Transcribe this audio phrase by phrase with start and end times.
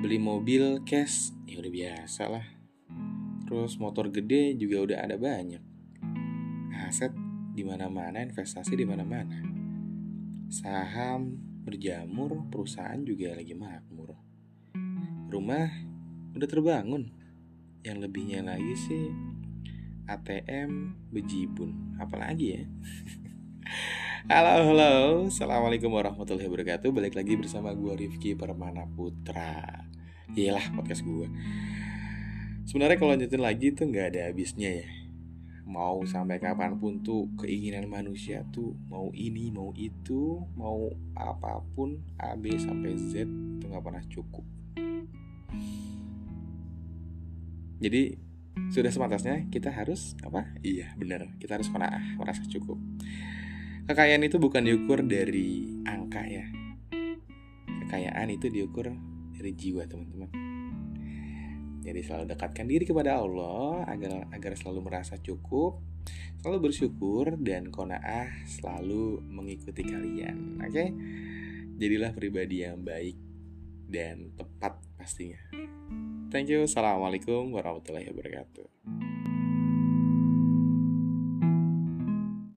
[0.00, 2.46] beli mobil cash ya udah biasa lah.
[3.44, 5.60] Terus motor gede juga udah ada banyak.
[6.88, 7.12] Aset
[7.52, 9.36] di mana-mana investasi di mana-mana.
[10.48, 11.36] Saham
[11.68, 14.16] berjamur perusahaan juga lagi makmur.
[15.28, 15.68] Rumah
[16.32, 17.12] udah terbangun.
[17.84, 19.12] Yang lebihnya lagi sih
[20.08, 22.00] ATM bejibun.
[22.00, 22.62] Apalagi ya?
[24.28, 24.92] Halo, halo,
[25.32, 26.92] Assalamualaikum warahmatullahi wabarakatuh.
[26.92, 29.90] Balik lagi bersama gue Rifki Permana Putra
[30.38, 31.26] Yelah podcast gue
[32.70, 34.88] Sebenarnya kalau lanjutin lagi tuh nggak ada habisnya ya.
[35.66, 40.86] Mau sampai kapan pun tuh keinginan manusia tuh Mau ini, mau itu, mau
[41.18, 44.46] apa pun A, B, sampai Z itu nggak pernah cukup.
[47.82, 48.02] Jadi
[48.70, 50.46] sudah semantasnya kita harus apa?
[50.62, 52.78] Iya bener, kita harus kona'ah, merasa cukup.
[53.90, 56.46] Kekayaan itu bukan diukur dari angka ya.
[57.66, 58.94] Kekayaan itu diukur
[59.40, 60.28] dari jiwa, teman-teman.
[61.80, 65.80] Jadi selalu dekatkan diri kepada Allah agar agar selalu merasa cukup,
[66.44, 70.60] selalu bersyukur dan konaah selalu mengikuti kalian.
[70.60, 70.68] Oke?
[70.68, 70.88] Okay?
[71.80, 73.16] Jadilah pribadi yang baik
[73.88, 75.40] dan tepat pastinya.
[76.28, 76.68] Thank you.
[76.68, 79.09] Assalamualaikum warahmatullahi wabarakatuh.